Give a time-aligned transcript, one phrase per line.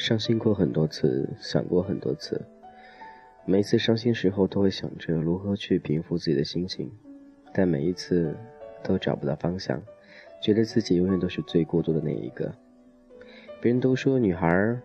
[0.00, 2.40] 伤心过很多次，想过很多次。
[3.44, 6.90] 每一次伤心时候，都会想着如何去平复自己的心情，
[7.52, 8.34] 但每一次
[8.82, 9.82] 都找不到方向，
[10.40, 12.50] 觉得自己永远都是最孤独的那一个。
[13.60, 14.80] 别人都说女孩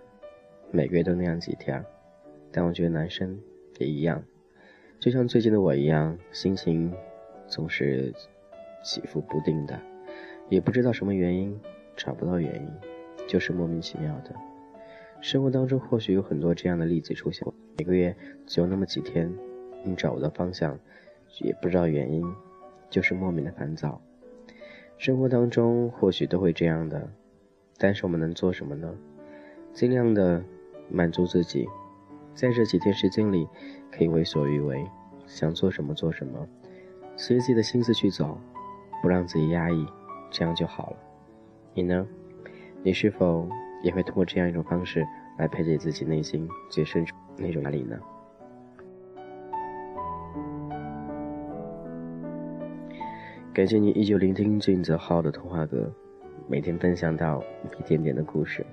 [0.70, 1.82] 每个月都那样几天，
[2.52, 3.40] 但我觉得男生
[3.78, 4.22] 也一样，
[5.00, 6.94] 就像最近的我一样，心情
[7.48, 8.14] 总是
[8.84, 9.80] 起伏不定的，
[10.50, 11.58] 也不知道什么原因，
[11.96, 12.70] 找不到原因，
[13.30, 14.36] 就是莫名其妙的。
[15.26, 17.44] 生活当中或许有很多这样的例子出现，
[17.80, 18.16] 每个月
[18.46, 19.34] 只有那么几天，
[19.84, 20.78] 你找不到方向，
[21.40, 22.24] 也不知道原因，
[22.92, 24.00] 就是莫名的烦躁。
[25.00, 27.10] 生活当中或许都会这样的，
[27.80, 28.94] 但是我们能做什么呢？
[29.74, 30.44] 尽量的
[30.92, 31.68] 满足自己，
[32.36, 33.48] 在这几天时间里，
[33.92, 34.86] 可以为所欲为，
[35.26, 36.48] 想做什么做什么，
[37.18, 38.38] 随自己的心思去走，
[39.02, 39.88] 不让自己压抑，
[40.30, 40.98] 这样就好了。
[41.74, 42.08] 你呢？
[42.84, 43.50] 你是否？
[43.86, 45.06] 也会通过这样一种方式
[45.38, 47.96] 来排解自己内心最深处那种压力呢。
[53.54, 55.94] 感谢你依旧聆听俊泽浩的童话歌，
[56.48, 57.44] 每天分享到
[57.80, 58.66] 一点点的故事。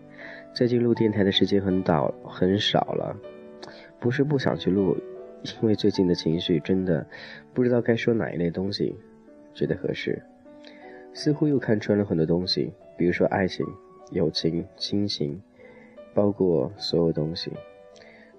[0.55, 3.15] 最近录电台的时间很少很少了，
[4.01, 4.97] 不是不想去录，
[5.61, 7.07] 因为最近的情绪真的
[7.53, 8.97] 不知道该说哪一类东西，
[9.53, 10.23] 觉得合适。
[11.13, 13.67] 似乎又看穿了很多东西，比如说爱情。
[14.13, 15.43] 友情、亲情，
[16.15, 17.51] 包括所有东西，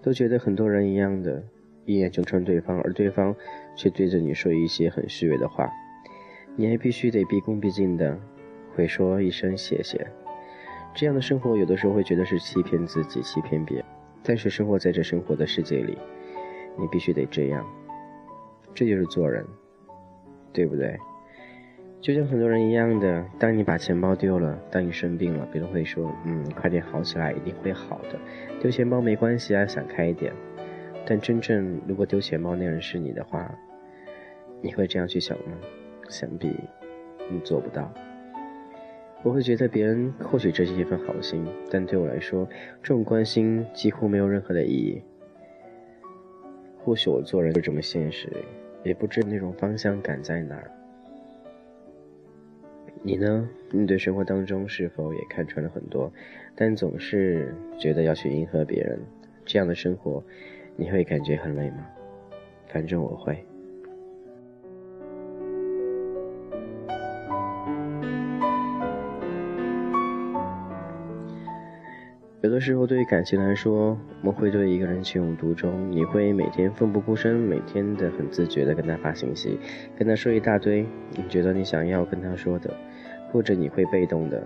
[0.02, 1.44] 都觉得很多人一样的，
[1.86, 3.36] 一眼就穿对方，而对方
[3.76, 5.70] 却对着你说一些很虚伪的话，
[6.56, 8.18] 你还必须得毕恭毕敬的
[8.76, 10.08] 会说一声谢谢。
[10.94, 13.86] 这样的生活有的时候会觉得是欺骗自己、欺骗别人，
[14.24, 15.98] 但是生活在这生活的世界里，
[16.78, 17.66] 你必须得这样，
[18.76, 19.44] 这就是做人，
[20.54, 20.96] 对不对？
[22.04, 28.20] 就像很多人一样的，当你把钱包丢了，当你生病了，别人会说：“嗯，快点好起来，一定会好的。”
[28.60, 30.34] 丢钱包没关系啊，想开一点。
[31.06, 33.50] 但真正如果丢钱包那人是你的话，
[34.62, 35.56] 你会这样去想吗？
[36.10, 36.54] 想必
[37.30, 37.90] 你做不到。
[39.24, 42.46] 我会觉得别人或许这是一份好心，但对我来说，
[42.82, 45.02] 这种关心几乎没有任何的意义。
[46.80, 48.30] 或许我做人就这么现实，
[48.84, 50.70] 也不知那种方向感在哪儿。
[53.06, 53.50] 你呢？
[53.70, 56.10] 你对生活当中是否也看穿了很多，
[56.56, 58.98] 但总是觉得要去迎合别人，
[59.46, 60.24] 这样的生活，
[60.78, 61.86] 你会感觉很累吗？
[62.70, 63.46] 反正我会。
[72.44, 75.90] 有的时候，对于感情来说，我们会对一个人情有独钟。
[75.90, 79.58] 你会每天奋不顾身，每天的很自觉的跟他发信息，
[79.98, 82.76] 跟他说一大堆你觉得你想要跟他说的，
[83.32, 84.44] 或者你会被动的，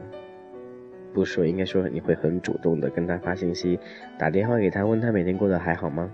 [1.12, 3.80] 不说，应该说你会很主动的跟他发信息，
[4.16, 6.14] 打电话给他，问他每天过得还好吗？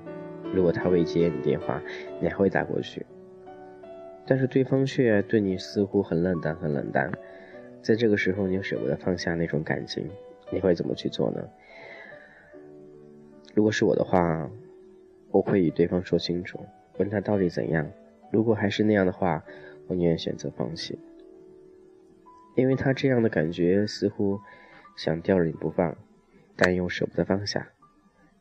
[0.54, 1.84] 如果他未接你电话，
[2.22, 3.06] 你还会打过去，
[4.26, 7.12] 但是对方却对你似乎很冷淡，很冷淡。
[7.82, 10.08] 在这个时候，你又舍不得放下那种感情，
[10.54, 11.50] 你会怎么去做呢？
[13.56, 14.50] 如果是我的话，
[15.32, 16.60] 我会与对方说清楚，
[16.98, 17.90] 问他到底怎样。
[18.32, 19.44] 如果还是那样的话，
[19.88, 20.98] 我宁愿选择放弃，
[22.56, 24.40] 因为他这样的感觉似乎
[24.96, 25.98] 想吊着你不放，
[26.56, 27.70] 但又舍不得放下。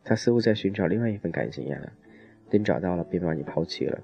[0.05, 1.93] 他似乎在寻找另外一份感情呀，
[2.51, 4.01] 等找到了便把你抛弃了。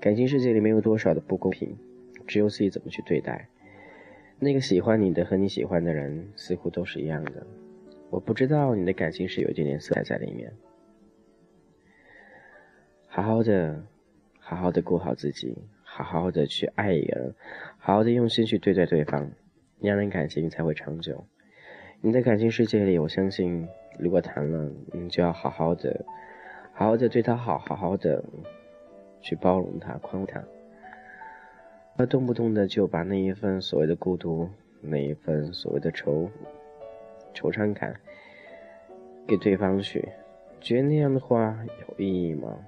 [0.00, 1.76] 感情世界里没有多少的不公平，
[2.26, 3.48] 只有自己怎么去对待。
[4.42, 7.46] 那个喜欢你的和你喜欢的人似乎都是一样的。
[8.08, 10.50] 我不知道你的感情是有一点点色彩在里面。
[13.06, 13.84] 好好的，
[14.38, 17.34] 好好的过好自己，好好的去爱一个人，
[17.76, 19.30] 好好的用心去对待对方，
[19.78, 21.26] 那样的感情才会长久。
[22.00, 23.68] 你在感情世界里，我相信，
[23.98, 26.06] 如果谈了，你就要好好的，
[26.72, 28.24] 好好的对他好，好好的
[29.20, 30.42] 去包容他、宽容他，
[32.00, 34.48] 而动不动的就把那一份所谓的孤独，
[34.80, 36.30] 那一份所谓的愁。
[37.34, 37.94] 惆怅感
[39.26, 40.08] 给对方去，
[40.62, 41.54] 觉得那样的话
[41.86, 42.58] 有意义吗？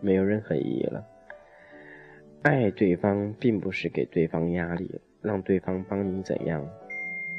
[0.00, 1.06] 没有任何意义了。
[2.42, 6.68] 爱对方并不是给对方压力，让对方帮你怎样，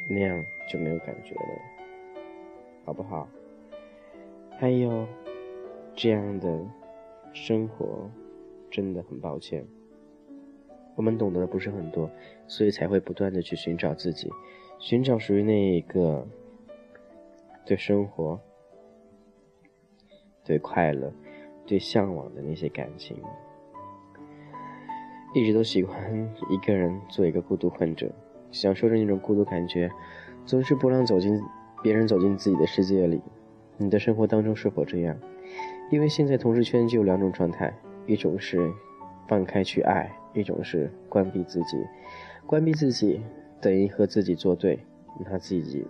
[0.08, 0.42] 那样
[0.72, 1.62] 就没有感觉了，
[2.86, 3.28] 好不好？
[4.58, 5.06] 还有
[5.98, 6.48] 这样的
[7.34, 8.10] 生活，
[8.72, 9.66] 真的很抱歉，
[10.96, 12.10] 我们懂得的不是很多，
[12.48, 14.30] 所以才会不断的去寻找自己。
[14.80, 16.28] 寻找属于那一个
[17.66, 18.40] 对生活、
[20.44, 21.14] 对快乐、
[21.66, 23.18] 对向往的那些感情，
[25.34, 28.12] 一直都喜欢一个人做一个孤独患者，
[28.52, 29.90] 享受着那种孤独感觉，
[30.46, 31.42] 总是不让走进
[31.82, 33.22] 别人走进自己的世界里，
[33.78, 35.18] 你的生活当中是否这样？
[35.90, 37.74] 因为现在同事圈就有两种状态，
[38.06, 38.70] 一种是
[39.28, 41.78] 放开去爱，一种是关闭自己。
[42.46, 43.22] 关闭自己
[43.62, 44.80] 等于和自己作对，
[45.26, 45.86] 拿自己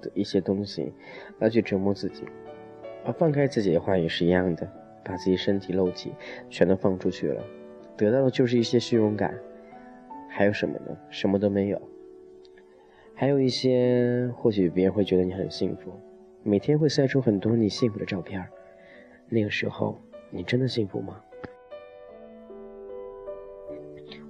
[0.00, 0.92] 的一些东西
[1.38, 2.24] 来去折磨自己；
[3.04, 4.70] 而放开自己的话也是一样的，
[5.04, 6.12] 把自己身体肉体
[6.50, 7.42] 全都放出去了，
[7.96, 9.34] 得到的就是一些虚荣感。
[10.28, 10.96] 还有什么呢？
[11.10, 11.80] 什么都没有。
[13.14, 15.92] 还有一些，或许别人会觉得你很幸福，
[16.42, 18.44] 每天会晒出很多你幸福的照片。
[19.28, 19.98] 那个时候，
[20.30, 21.20] 你真的幸福吗？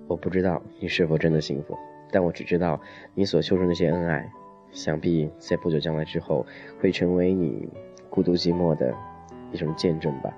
[0.08, 1.76] 我不知道你是否真的幸福，
[2.10, 2.80] 但我只知道
[3.14, 4.32] 你所秀出那些恩爱，
[4.72, 6.46] 想必在不久将来之后，
[6.80, 7.68] 会成为你
[8.08, 8.94] 孤独寂寞的
[9.52, 10.34] 一种见证吧。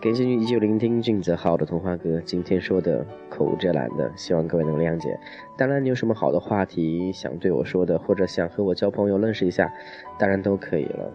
[0.00, 5.18] 感谢你依旧聆听俊泽浩的童话歌，今天说的口无遮拦的，希望各位能谅解。
[5.56, 9.72] 当然，你有什么好的话题想对我说的，或者想和我交朋友认识一下，
[10.18, 11.10] 当然都可以了。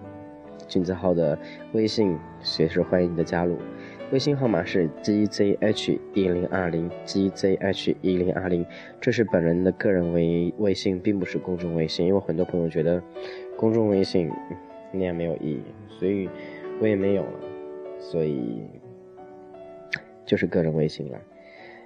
[0.68, 1.38] 俊子号的
[1.74, 3.58] 微信随时欢迎你的加入，
[4.12, 8.66] 微信号码是 gzh 一零二零 gzh 一零二零，
[9.00, 13.00] 这是本人的个人微微信，并不是公众微信，因为很多朋友觉得
[13.56, 14.32] 公众微信
[14.92, 15.62] 那样没有意义，
[16.00, 16.28] 所以
[16.82, 17.40] 我也没有了，
[18.00, 18.64] 所以
[20.26, 21.20] 就是个人微信了。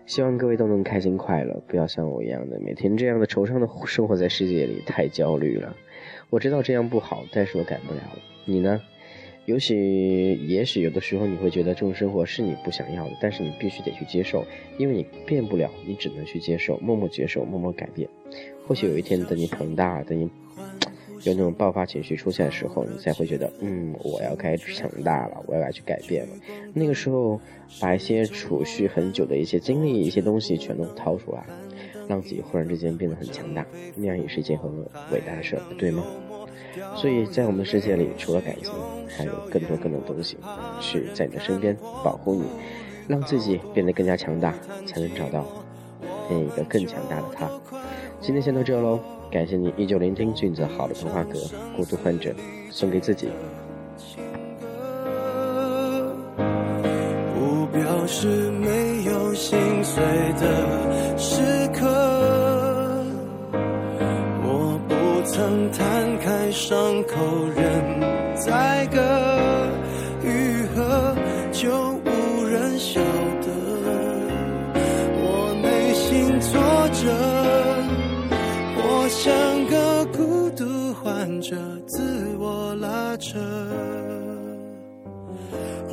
[0.06, 5.76] 希望各位都能开心快乐，不要像我一样的每天这样的惆怅的生活在世界里，太焦虑了。
[6.30, 8.00] 我知道这样不好，但是我改不了。
[8.46, 8.82] 你呢？
[9.46, 14.46] 也许，也许有的时候你会觉得这种生活是你不想要的，但是你必须得去接受，
[14.78, 18.08] 因为你变不了，你只能去接受，默默接受，默默改变。
[18.66, 20.30] 或许有一天，等你庞大，等你
[21.24, 26.36] 有那种爆发情绪出现的时候，你才会觉得，嗯，我要开始强大了，我要去改变了。
[26.74, 27.40] 那个时候，
[27.82, 31.46] 把一些储蓄很久的一些经历、一些东西全都掏出来，
[32.08, 33.66] 让自己忽然之间变得很强大，
[33.96, 34.72] 那样也是一件很
[35.12, 36.06] 伟大的事，对吗？
[36.96, 38.72] 所以在我们的世界里，除了感情，
[39.18, 40.38] 还有更多更多东西
[40.80, 42.46] 是在你的身边保护你，
[43.08, 44.54] 让自己变得更加强大，
[44.86, 45.46] 才能找到
[46.30, 47.50] 另一个更强大的他。
[48.20, 49.00] 今天先到这喽，
[49.30, 51.40] 感谢你依旧聆听俊子好的童话歌
[51.76, 52.30] 《孤独患者》，
[52.72, 53.28] 送给自己。
[57.36, 60.02] 不表示没有心碎
[60.40, 61.42] 的时
[61.74, 61.86] 刻。
[64.46, 64.94] 我不
[65.28, 66.03] 曾摊
[66.54, 67.16] 伤口，
[67.56, 68.00] 任
[68.36, 69.02] 宰割
[70.24, 71.16] 愈合，
[71.52, 71.70] 就
[72.06, 73.02] 无人晓
[73.42, 73.48] 得
[75.18, 77.10] 我内心挫折。
[78.78, 81.56] 我像个孤独患者，
[81.88, 83.40] 自我拉扯，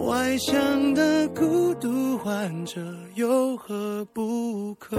[0.06, 2.80] 外向的孤独患者
[3.14, 4.98] 有何不可？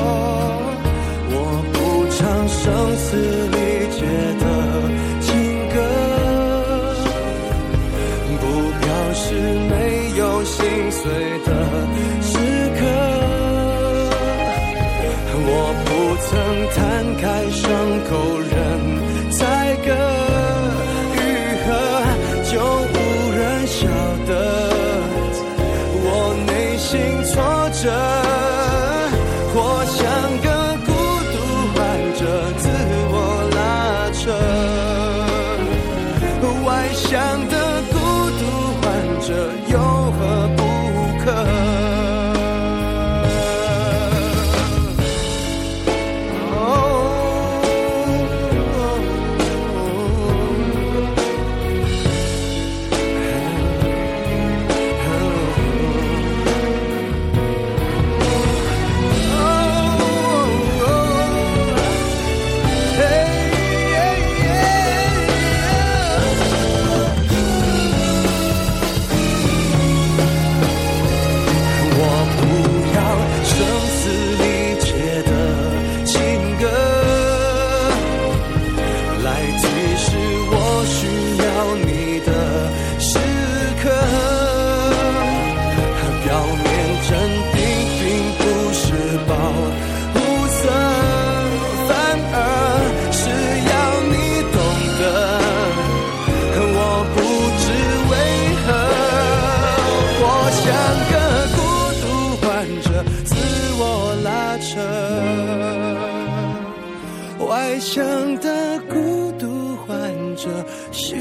[107.93, 108.01] 强
[108.37, 110.47] 的孤独患者
[110.93, 111.17] 需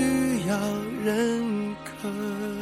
[0.46, 0.56] 要
[1.04, 2.59] 认可。